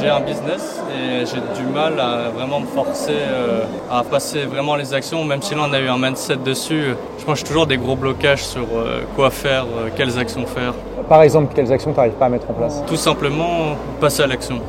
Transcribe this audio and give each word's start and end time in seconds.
J'ai 0.00 0.08
un 0.08 0.20
business 0.20 0.80
et 0.94 1.24
j'ai 1.26 1.40
du 1.60 1.68
mal 1.72 1.98
à 1.98 2.28
vraiment 2.30 2.60
me 2.60 2.66
forcer 2.66 3.10
euh, 3.16 3.62
à 3.90 4.04
passer 4.04 4.44
vraiment 4.44 4.76
les 4.76 4.94
actions, 4.94 5.24
même 5.24 5.42
si 5.42 5.54
là 5.54 5.62
on 5.68 5.72
a 5.72 5.80
eu 5.80 5.88
un 5.88 5.98
mindset 5.98 6.36
dessus. 6.36 6.94
Je 7.18 7.24
pense 7.24 7.42
toujours 7.42 7.66
des 7.66 7.78
gros 7.78 7.96
blocages 7.96 8.44
sur 8.44 8.62
euh, 8.76 9.00
quoi 9.16 9.30
faire, 9.30 9.64
euh, 9.64 9.88
quelles 9.96 10.16
actions 10.18 10.46
faire. 10.46 10.74
Par 11.08 11.22
exemple, 11.22 11.52
quelles 11.54 11.72
actions 11.72 11.90
tu 11.92 11.96
n'arrives 11.96 12.12
pas 12.12 12.26
à 12.26 12.28
mettre 12.28 12.48
en 12.50 12.54
place? 12.54 12.82
Tout 12.86 12.96
simplement 12.96 13.76
passer 14.00 14.22
à 14.22 14.26
l'action. 14.28 14.60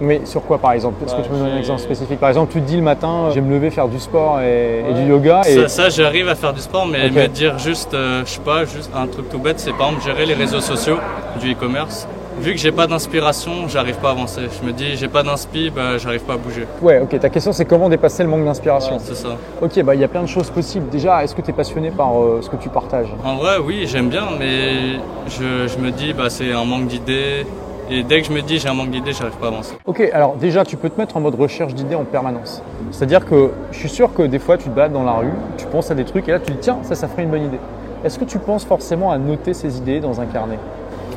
Mais 0.00 0.22
sur 0.24 0.42
quoi 0.42 0.58
par 0.58 0.72
exemple? 0.72 1.04
Est-ce 1.04 1.14
que 1.14 1.20
Bah, 1.20 1.26
tu 1.26 1.32
me 1.32 1.38
donner 1.38 1.50
un 1.50 1.54
j'ai- 1.54 1.60
exemple 1.60 1.80
spécifique? 1.82 2.18
Par 2.18 2.30
exemple, 2.30 2.52
tu 2.52 2.60
te 2.60 2.66
dis 2.66 2.76
le 2.76 2.82
matin, 2.82 3.26
je 3.30 3.34
vais 3.36 3.40
me 3.40 3.52
lever 3.52 3.70
faire 3.70 3.86
du 3.86 4.00
sport 4.00 4.40
et, 4.40 4.84
et 4.90 4.94
du 4.94 5.02
yoga. 5.02 5.42
Et... 5.46 5.54
Ça, 5.54 5.68
ça, 5.68 5.88
j'arrive 5.90 6.28
à 6.28 6.34
faire 6.34 6.52
du 6.52 6.60
sport, 6.60 6.86
mais 6.86 7.06
Ok. 7.06 7.12
me 7.14 7.26
dire 7.28 7.56
juste, 7.58 7.94
euh, 7.94 8.22
je 8.24 8.30
sais 8.30 8.40
pas, 8.40 8.64
juste 8.64 8.90
un 8.96 9.06
truc 9.06 9.28
tout 9.28 9.38
bête, 9.38 9.60
c'est 9.60 9.72
par 9.74 9.90
exemple 9.90 10.04
gérer 10.04 10.26
les 10.26 10.34
réseaux 10.34 10.60
sociaux 10.60 10.96
du 11.40 11.52
e-commerce. 11.52 12.08
Vu 12.42 12.54
que 12.54 12.58
j'ai 12.58 12.72
pas 12.72 12.88
d'inspiration, 12.88 13.68
j'arrive 13.68 13.98
pas 13.98 14.08
à 14.08 14.10
avancer. 14.10 14.40
Je 14.60 14.66
me 14.66 14.72
dis, 14.72 14.96
j'ai 14.96 15.06
pas 15.06 15.22
d'inspi, 15.22 15.70
bah, 15.70 15.96
j'arrive 15.96 16.22
pas 16.22 16.32
à 16.32 16.36
bouger. 16.36 16.66
Ouais, 16.80 16.98
ok. 16.98 17.20
Ta 17.20 17.28
question, 17.28 17.52
c'est 17.52 17.64
comment 17.66 17.88
dépasser 17.88 18.24
le 18.24 18.28
manque 18.28 18.44
d'inspiration 18.44 18.98
C'est 18.98 19.14
ça. 19.14 19.36
Ok, 19.60 19.80
bah 19.84 19.94
il 19.94 20.00
y 20.00 20.04
a 20.04 20.08
plein 20.08 20.22
de 20.22 20.26
choses 20.26 20.50
possibles. 20.50 20.88
Déjà, 20.88 21.22
est-ce 21.22 21.36
que 21.36 21.40
tu 21.40 21.50
es 21.50 21.52
passionné 21.52 21.92
par 21.92 22.20
euh, 22.20 22.40
ce 22.42 22.50
que 22.50 22.56
tu 22.56 22.68
partages? 22.68 23.06
En 23.24 23.36
vrai, 23.36 23.58
oui, 23.64 23.84
j'aime 23.86 24.08
bien, 24.08 24.24
mais 24.40 24.98
je, 25.28 25.68
je 25.68 25.78
me 25.78 25.92
dis, 25.92 26.12
bah, 26.14 26.30
c'est 26.30 26.50
un 26.50 26.64
manque 26.64 26.86
d'idées. 26.88 27.46
Et 27.88 28.02
dès 28.02 28.22
que 28.22 28.26
je 28.26 28.32
me 28.32 28.40
dis 28.42 28.58
j'ai 28.58 28.68
un 28.68 28.74
manque 28.74 28.90
d'idées, 28.90 29.12
j'arrive 29.12 29.36
pas 29.36 29.46
à 29.46 29.50
avancer. 29.50 29.76
Ok, 29.86 30.00
alors 30.12 30.34
déjà, 30.34 30.64
tu 30.64 30.76
peux 30.76 30.90
te 30.90 30.98
mettre 30.98 31.16
en 31.16 31.20
mode 31.20 31.36
recherche 31.36 31.74
d'idées 31.74 31.94
en 31.94 32.04
permanence. 32.04 32.60
C'est-à-dire 32.90 33.24
que 33.24 33.50
je 33.70 33.78
suis 33.78 33.88
sûr 33.88 34.12
que 34.14 34.22
des 34.22 34.40
fois, 34.40 34.58
tu 34.58 34.64
te 34.64 34.74
balades 34.74 34.92
dans 34.92 35.04
la 35.04 35.12
rue, 35.12 35.32
tu 35.58 35.66
penses 35.66 35.92
à 35.92 35.94
des 35.94 36.04
trucs 36.04 36.28
et 36.28 36.32
là, 36.32 36.40
tu 36.40 36.46
te 36.46 36.50
dis, 36.52 36.58
tiens, 36.58 36.78
ça, 36.82 36.96
ça 36.96 37.06
ferait 37.06 37.22
une 37.22 37.30
bonne 37.30 37.44
idée. 37.44 37.60
Est-ce 38.04 38.18
que 38.18 38.24
tu 38.24 38.40
penses 38.40 38.64
forcément 38.64 39.12
à 39.12 39.18
noter 39.18 39.54
ces 39.54 39.78
idées 39.78 40.00
dans 40.00 40.20
un 40.20 40.26
carnet? 40.26 40.58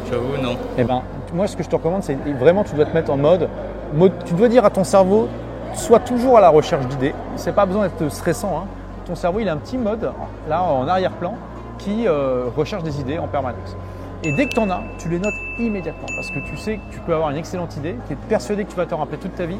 J'avoue, 0.09 0.37
non. 0.41 0.55
Eh 0.77 0.83
ben, 0.83 1.01
moi, 1.33 1.47
ce 1.47 1.55
que 1.55 1.63
je 1.63 1.69
te 1.69 1.75
recommande, 1.75 2.03
c'est 2.03 2.17
vraiment, 2.39 2.63
tu 2.63 2.75
dois 2.75 2.85
te 2.85 2.93
mettre 2.93 3.11
en 3.11 3.17
mode, 3.17 3.49
mode- 3.93 4.23
tu 4.25 4.33
dois 4.33 4.47
dire 4.47 4.63
à 4.65 4.69
ton 4.69 4.83
cerveau, 4.83 5.27
sois 5.73 5.99
toujours 5.99 6.37
à 6.37 6.41
la 6.41 6.49
recherche 6.49 6.85
d'idées. 6.87 7.13
C'est 7.35 7.53
pas 7.55 7.65
besoin 7.65 7.87
d'être 7.87 8.09
stressant. 8.11 8.61
hein. 8.63 8.67
Ton 9.05 9.15
cerveau, 9.15 9.39
il 9.39 9.49
a 9.49 9.53
un 9.53 9.57
petit 9.57 9.77
mode, 9.77 10.11
là, 10.49 10.63
en 10.63 10.87
arrière-plan, 10.87 11.33
qui 11.77 12.07
euh, 12.07 12.45
recherche 12.55 12.83
des 12.83 12.99
idées 13.01 13.19
en 13.19 13.27
permanence. 13.27 13.75
Et 14.23 14.31
dès 14.35 14.45
que 14.47 14.53
tu 14.53 14.59
en 14.59 14.69
as, 14.69 14.81
tu 14.97 15.09
les 15.09 15.19
notes 15.19 15.33
immédiatement 15.59 16.07
parce 16.15 16.29
que 16.31 16.39
tu 16.49 16.57
sais 16.57 16.77
que 16.77 16.93
tu 16.93 16.99
peux 17.01 17.13
avoir 17.13 17.29
une 17.29 17.37
excellente 17.37 17.75
idée, 17.77 17.95
tu 18.07 18.13
es 18.13 18.15
persuadé 18.15 18.63
que 18.65 18.71
tu 18.71 18.77
vas 18.77 18.85
t'en 18.85 18.97
rappeler 18.97 19.17
toute 19.17 19.35
ta 19.35 19.45
vie. 19.45 19.57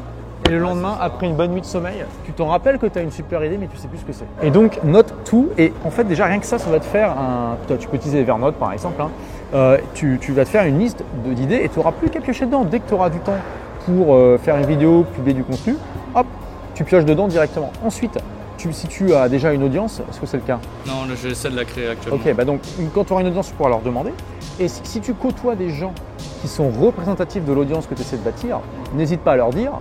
Et 0.48 0.50
le 0.50 0.58
lendemain, 0.58 0.96
après 1.00 1.26
une 1.26 1.34
bonne 1.36 1.52
nuit 1.52 1.60
de 1.60 1.66
sommeil, 1.66 2.04
tu 2.24 2.32
t'en 2.32 2.46
rappelles 2.46 2.78
que 2.78 2.86
tu 2.86 2.98
as 2.98 3.02
une 3.02 3.10
super 3.10 3.44
idée, 3.44 3.58
mais 3.58 3.66
tu 3.68 3.76
sais 3.76 3.86
plus 3.88 3.98
ce 3.98 4.04
que 4.04 4.12
c'est. 4.12 4.26
Et 4.42 4.50
donc, 4.50 4.80
note 4.84 5.12
tout. 5.24 5.48
Et 5.58 5.72
en 5.84 5.90
fait, 5.90 6.04
déjà, 6.04 6.24
rien 6.26 6.38
que 6.38 6.46
ça, 6.46 6.58
ça 6.58 6.70
va 6.70 6.78
te 6.80 6.84
faire 6.84 7.10
un. 7.12 7.56
Tu 7.78 7.86
peux 7.88 7.96
utiliser 7.96 8.20
Evernote 8.20 8.54
par 8.56 8.72
exemple. 8.72 9.00
hein. 9.02 9.10
Euh, 9.54 9.78
tu, 9.94 10.18
tu 10.20 10.32
vas 10.32 10.44
te 10.44 10.50
faire 10.50 10.64
une 10.64 10.78
liste 10.78 11.04
d'idées 11.24 11.60
et 11.62 11.68
tu 11.68 11.78
n'auras 11.78 11.92
plus 11.92 12.10
qu'à 12.10 12.20
piocher 12.20 12.46
dedans. 12.46 12.64
Dès 12.64 12.80
que 12.80 12.88
tu 12.88 12.94
auras 12.94 13.10
du 13.10 13.18
temps 13.20 13.36
pour 13.84 14.14
euh, 14.14 14.38
faire 14.38 14.56
une 14.56 14.66
vidéo, 14.66 15.04
publier 15.14 15.34
du 15.34 15.44
contenu, 15.44 15.76
hop, 16.14 16.26
tu 16.74 16.82
pioches 16.84 17.04
dedans 17.04 17.28
directement. 17.28 17.70
Ensuite, 17.84 18.18
tu- 18.58 18.72
si 18.72 18.88
tu 18.88 19.14
as 19.14 19.28
déjà 19.28 19.52
une 19.52 19.62
audience, 19.62 20.00
est-ce 20.10 20.18
que 20.20 20.26
c'est 20.26 20.38
le 20.38 20.42
cas? 20.42 20.58
Non, 20.86 21.04
j'essaie 21.14 21.50
de 21.50 21.56
la 21.56 21.64
créer 21.64 21.88
actuellement. 21.88 22.18
Ok, 22.24 22.34
bah 22.34 22.44
donc 22.44 22.60
quand 22.92 23.04
tu 23.04 23.12
auras 23.12 23.22
une 23.22 23.28
audience, 23.28 23.48
tu 23.48 23.54
pourras 23.54 23.68
leur 23.70 23.80
demander. 23.82 24.12
Et 24.58 24.66
si, 24.68 24.80
si 24.84 25.00
tu 25.00 25.14
côtoies 25.14 25.54
des 25.54 25.70
gens 25.70 25.92
qui 26.40 26.48
sont 26.48 26.70
représentatifs 26.70 27.44
de 27.44 27.52
l'audience 27.52 27.86
que 27.86 27.94
tu 27.94 28.00
essaies 28.00 28.16
de 28.16 28.22
bâtir, 28.24 28.58
n'hésite 28.94 29.20
pas 29.20 29.32
à 29.32 29.36
leur 29.36 29.50
dire 29.50 29.72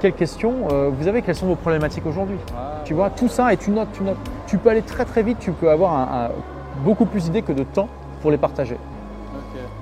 quelles 0.00 0.12
questions 0.12 0.52
euh, 0.70 0.90
vous 0.96 1.08
avez, 1.08 1.22
quelles 1.22 1.34
sont 1.34 1.46
vos 1.46 1.54
problématiques 1.56 2.06
aujourd'hui? 2.06 2.36
Tu 2.84 2.94
vois, 2.94 3.10
tout 3.10 3.28
ça 3.28 3.52
et 3.52 3.56
tu 3.56 3.70
notes, 3.70 3.88
tu 3.94 4.02
notes. 4.04 4.16
Tu 4.46 4.58
peux 4.58 4.68
aller 4.68 4.82
très 4.82 5.04
très 5.06 5.22
vite, 5.22 5.38
tu 5.40 5.50
peux 5.52 5.70
avoir 5.70 5.92
un- 5.94 6.26
un- 6.26 6.30
beaucoup 6.84 7.06
plus 7.06 7.24
d'idées 7.24 7.42
que 7.42 7.52
de 7.52 7.62
temps 7.64 7.88
pour 8.20 8.30
les 8.30 8.36
partager. 8.38 8.76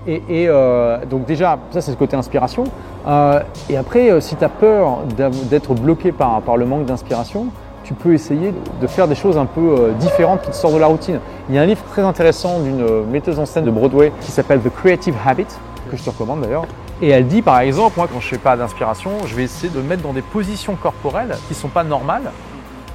Et, 0.06 0.22
et, 0.28 0.48
euh, 0.48 0.98
donc 1.06 1.24
déjà, 1.24 1.58
ça 1.70 1.80
c'est 1.80 1.90
le 1.90 1.96
côté 1.96 2.14
inspiration. 2.16 2.64
Euh, 3.06 3.40
et 3.70 3.76
après, 3.76 4.10
euh, 4.10 4.20
si 4.20 4.36
tu 4.36 4.44
as 4.44 4.48
peur 4.50 4.98
d'être 5.50 5.74
bloqué 5.74 6.12
par, 6.12 6.42
par 6.42 6.56
le 6.58 6.66
manque 6.66 6.84
d'inspiration, 6.84 7.46
tu 7.84 7.94
peux 7.94 8.12
essayer 8.12 8.52
de- 8.80 8.86
faire 8.86 9.08
des 9.08 9.14
choses 9.14 9.36
un 9.38 9.46
peu 9.46 9.92
différentes 9.98 10.42
qui 10.42 10.50
te 10.50 10.56
sortent 10.56 10.74
de 10.74 10.78
la 10.80 10.86
routine. 10.86 11.20
Il 11.48 11.54
y 11.54 11.58
a 11.58 11.62
un 11.62 11.66
livre 11.66 11.82
très 11.90 12.02
intéressant 12.02 12.60
d'une 12.60 12.84
metteuse 13.10 13.38
en 13.38 13.46
scène 13.46 13.64
de 13.64 13.70
Broadway 13.70 14.12
qui 14.20 14.30
s'appelle 14.30 14.60
The 14.60 14.70
Creative 14.74 15.14
Habit, 15.26 15.46
que 15.90 15.96
je 15.96 16.02
te 16.02 16.10
recommande 16.10 16.40
d'ailleurs. 16.42 16.64
Et 17.02 17.08
elle 17.08 17.26
dit 17.26 17.42
par 17.42 17.60
exemple, 17.60 17.94
moi 17.96 18.06
quand 18.10 18.20
je 18.20 18.26
ne 18.26 18.30
fais 18.30 18.38
pas 18.38 18.56
d'inspiration, 18.56 19.10
je 19.26 19.34
vais 19.34 19.42
essayer 19.44 19.68
de 19.70 19.78
me 19.78 19.82
mettre 19.88 20.02
dans 20.02 20.12
des 20.12 20.22
positions 20.22 20.76
corporelles 20.76 21.34
qui 21.48 21.54
ne 21.54 21.58
sont 21.58 21.68
pas 21.68 21.82
normales 21.84 22.30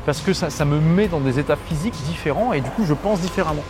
parce 0.06 0.22
que 0.22 0.34
ça, 0.34 0.50
ça 0.50 0.64
me 0.66 0.80
met 0.80 1.08
dans 1.08 1.20
des 1.20 1.38
états 1.38 1.58
physiques 1.58 1.94
différents 2.08 2.54
et 2.54 2.62
du 2.62 2.70
coup 2.72 2.84
je 2.86 2.94
pense 2.94 3.20
différemment. 3.20 3.62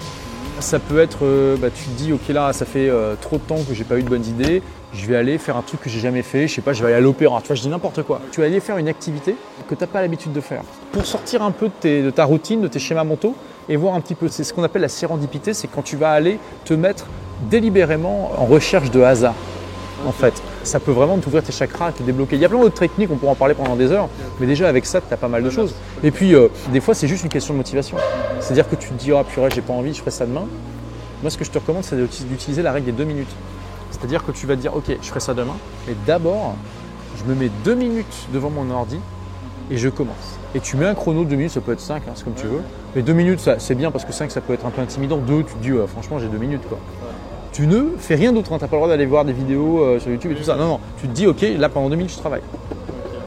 Ça 0.60 0.78
peut 0.78 1.00
être, 1.00 1.20
euh, 1.24 1.56
bah, 1.58 1.70
tu 1.74 1.86
te 1.86 1.90
dis, 1.92 2.12
ok 2.12 2.28
là, 2.30 2.52
ça 2.52 2.66
fait 2.66 2.90
euh, 2.90 3.16
trop 3.20 3.38
de 3.38 3.42
temps 3.44 3.64
que 3.68 3.74
j'ai 3.74 3.86
pas 3.86 3.98
eu 3.98 4.04
de 4.04 4.10
bonnes 4.10 4.26
idées, 4.26 4.62
je 4.94 5.06
vais 5.06 5.16
aller 5.16 5.38
faire 5.38 5.56
un 5.56 5.62
truc 5.62 5.80
que 5.82 5.90
j'ai 5.90 6.02
jamais 6.02 6.22
fait, 6.22 6.48
je 6.50 6.56
sais 6.56 6.62
pas, 6.62 6.74
je 6.74 6.82
vais 6.82 6.88
aller 6.90 6.98
à 6.98 7.00
l'opéra, 7.00 7.40
tu 7.42 7.48
vois, 7.48 7.56
je 7.56 7.62
dis 7.62 7.70
n'importe 7.70 8.04
quoi. 8.04 8.20
Tu 8.34 8.42
vas 8.42 8.48
aller 8.48 8.60
faire 8.60 8.78
une 8.78 8.90
activité 8.90 9.36
que 9.70 9.76
tu 9.76 9.82
n'as 9.82 9.88
pas 9.88 10.02
l'habitude 10.02 10.34
de 10.34 10.42
faire 10.42 10.64
pour 10.92 11.06
sortir 11.06 11.44
un 11.44 11.52
peu 11.52 11.68
de, 11.68 11.74
tes- 11.80 12.02
de 12.04 12.10
ta 12.10 12.26
routine, 12.26 12.60
de 12.60 12.68
tes 12.68 12.80
schémas 12.80 13.06
mentaux 13.06 13.36
et 13.70 13.78
voir 13.78 13.94
un 13.96 14.02
petit 14.02 14.16
peu. 14.16 14.28
C'est 14.28 14.44
ce 14.44 14.54
qu'on 14.54 14.64
appelle 14.64 14.82
la 14.82 14.90
sérendipité, 14.90 15.54
c'est 15.54 15.68
quand 15.70 15.82
tu 15.82 15.96
vas 15.96 16.12
aller 16.12 16.40
te 16.66 16.74
mettre 16.74 17.06
délibérément 17.50 18.32
en 18.38 18.46
recherche 18.46 18.92
de 18.92 19.02
hasard. 19.02 19.36
En 20.06 20.12
fait, 20.12 20.34
ça 20.64 20.80
peut 20.80 20.92
vraiment 20.92 21.18
t'ouvrir 21.18 21.44
tes 21.44 21.52
chakras, 21.52 21.92
te 21.92 22.04
débloquer. 22.04 22.36
Il 22.36 22.42
y 22.42 22.46
a 22.46 22.50
plein 22.50 22.60
d'autres 22.60 22.80
techniques, 22.80 23.10
on 23.12 23.16
pourra 23.16 23.32
en 23.32 23.36
parler 23.36 23.54
pendant 23.54 23.76
des 23.76 23.92
heures, 23.92 24.10
mais 24.40 24.48
déjà 24.48 24.68
avec 24.68 24.86
ça, 24.86 25.02
tu 25.02 25.14
as 25.14 25.18
pas 25.18 25.28
mal 25.28 25.44
de 25.44 25.50
choses. 25.50 25.74
Et 26.04 26.12
puis, 26.12 26.36
euh, 26.36 26.48
des 26.72 26.80
fois, 26.82 26.94
c'est 26.94 27.08
juste 27.08 27.24
une 27.24 27.30
question 27.30 27.54
de 27.54 27.58
motivation. 27.58 27.98
C'est-à-dire 28.40 28.70
que 28.70 28.76
tu 28.76 28.90
te 28.90 28.94
dis, 28.94 29.12
ah 29.14 29.24
purée, 29.24 29.50
j'ai 29.54 29.62
pas 29.62 29.74
envie, 29.74 29.94
je 29.94 30.00
ferai 30.00 30.12
ça 30.12 30.26
demain. 30.26 30.46
Moi, 31.22 31.30
ce 31.32 31.38
que 31.38 31.44
je 31.44 31.52
te 31.52 31.58
recommande, 31.60 31.84
c'est 31.84 31.96
d'uti- 31.96 32.24
d'utiliser 32.24 32.62
la 32.62 32.72
règle 32.72 32.86
des 32.88 32.92
deux 32.92 33.04
minutes. 33.04 33.32
C'est-à-dire 33.92 34.24
que 34.26 34.32
tu 34.32 34.46
vas 34.48 34.56
te 34.56 34.62
dire, 34.62 34.76
ok, 34.76 34.86
je 35.02 35.08
ferai 35.08 35.20
ça 35.20 35.34
demain, 35.34 35.56
mais 35.88 35.96
d'abord, 36.06 36.56
je 37.18 37.24
me 37.24 37.36
mets 37.36 37.50
deux 37.66 37.76
minutes 37.76 38.28
devant 38.34 38.50
mon 38.50 38.70
ordi 38.72 39.00
et 39.72 39.78
je 39.78 39.90
commence. 39.90 40.38
Et 40.56 40.60
tu 40.60 40.78
mets 40.78 40.86
un 40.86 40.96
chrono 40.96 41.24
de 41.26 41.30
deux 41.30 41.36
minutes, 41.36 41.52
ça 41.52 41.62
peut 41.62 41.74
être 41.74 41.80
cinq, 41.82 42.04
hein, 42.08 42.12
c'est 42.16 42.24
comme 42.24 42.34
tu 42.36 42.48
veux. 42.48 42.62
Mais 42.96 43.02
deux 43.02 43.14
minutes, 43.14 43.48
c'est 43.60 43.76
bien 43.76 43.92
parce 43.92 44.06
que 44.06 44.14
cinq, 44.14 44.32
ça 44.32 44.42
peut 44.42 44.54
être 44.54 44.66
un 44.66 44.70
peu 44.72 44.82
intimidant. 44.82 45.18
Deux, 45.18 45.44
tu 45.44 45.54
te 45.54 45.60
dis, 45.62 45.72
franchement, 45.88 46.18
j'ai 46.20 46.28
deux 46.28 46.38
minutes. 46.38 46.64
quoi. 46.68 46.80
Tu 47.52 47.68
ne 47.68 47.96
fais 47.98 48.16
rien 48.16 48.32
d'autre, 48.32 48.54
hein, 48.54 48.58
tu 48.58 48.64
n'as 48.64 48.68
pas 48.68 48.76
le 48.76 48.82
droit 48.82 48.90
d'aller 48.90 49.06
voir 49.06 49.26
des 49.26 49.34
vidéos 49.34 49.80
euh, 49.80 50.00
sur 50.00 50.12
YouTube 50.12 50.32
et 50.32 50.36
tout 50.36 50.44
ça. 50.44 50.56
Non, 50.56 50.68
non, 50.68 50.80
tu 51.00 51.08
te 51.08 51.14
dis, 51.14 51.28
ok, 51.28 51.44
là, 51.58 51.70
pendant 51.70 51.90
deux 51.90 51.96
minutes, 51.96 52.14
je 52.14 52.20
travaille. 52.20 52.42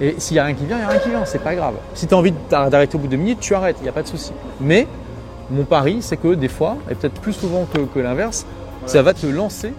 Et 0.00 0.16
s'il 0.18 0.34
n'y 0.34 0.40
a 0.40 0.44
rien 0.44 0.54
qui 0.54 0.64
vient, 0.64 0.76
il 0.76 0.80
n'y 0.80 0.86
a 0.86 0.88
rien 0.88 1.00
qui 1.00 1.10
vient, 1.10 1.24
c'est 1.24 1.42
pas 1.42 1.54
grave. 1.54 1.74
Si 1.94 2.06
tu 2.06 2.14
as 2.14 2.16
envie 2.16 2.32
d'arrêter 2.50 2.96
au 2.96 2.98
bout 2.98 3.06
de 3.06 3.12
deux 3.12 3.16
minutes, 3.16 3.40
tu 3.40 3.54
arrêtes, 3.54 3.76
il 3.80 3.84
n'y 3.84 3.88
a 3.88 3.92
pas 3.92 4.02
de 4.02 4.08
souci. 4.08 4.32
Mais 4.60 4.86
mon 5.50 5.64
pari, 5.64 5.98
c'est 6.00 6.16
que 6.16 6.34
des 6.34 6.48
fois, 6.48 6.76
et 6.90 6.94
peut-être 6.94 7.20
plus 7.20 7.34
souvent 7.34 7.66
que, 7.72 7.80
que 7.80 7.98
l'inverse, 7.98 8.46
ça 8.86 9.02
va 9.02 9.14
te 9.14 9.26
lancer 9.26 9.72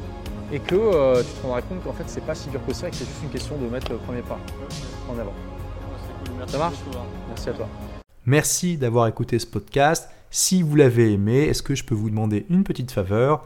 et 0.51 0.59
que 0.59 0.75
euh, 0.75 1.21
tu 1.21 1.29
te 1.29 1.41
rendras 1.41 1.61
compte 1.61 1.83
qu'en 1.83 1.93
fait, 1.93 2.03
c'est 2.07 2.23
pas 2.23 2.35
si 2.35 2.47
dur 2.49 2.61
que 2.65 2.73
ça 2.73 2.87
et 2.87 2.91
que 2.91 2.95
c'est 2.95 3.05
juste 3.05 3.23
une 3.23 3.29
question 3.29 3.55
de 3.57 3.67
mettre 3.67 3.91
le 3.91 3.97
premier 3.97 4.21
pas 4.21 4.39
en 5.09 5.19
avant. 5.19 5.33
Ça 6.47 6.57
marche? 6.57 6.75
Merci 7.27 7.49
à 7.49 7.53
toi. 7.53 7.67
Merci 8.25 8.77
d'avoir 8.77 9.07
écouté 9.07 9.39
ce 9.39 9.47
podcast. 9.47 10.09
Si 10.29 10.61
vous 10.61 10.75
l'avez 10.75 11.11
aimé, 11.11 11.43
est-ce 11.43 11.63
que 11.63 11.75
je 11.75 11.83
peux 11.83 11.95
vous 11.95 12.09
demander 12.09 12.45
une 12.49 12.63
petite 12.63 12.91
faveur? 12.91 13.45